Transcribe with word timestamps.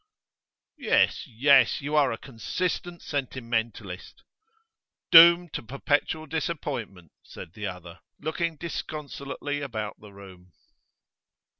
'Yes, 0.79 1.27
yes. 1.27 1.79
You 1.79 1.95
are 1.95 2.11
a 2.11 2.17
consistent 2.17 3.03
sentimentalist.' 3.03 4.23
'Doomed 5.11 5.53
to 5.53 5.61
perpetual 5.61 6.25
disappointment,' 6.25 7.11
said 7.21 7.53
the 7.53 7.67
other, 7.67 7.99
looking 8.19 8.55
disconsolately 8.57 9.61
about 9.61 9.99
the 9.99 10.11
room. 10.11 10.53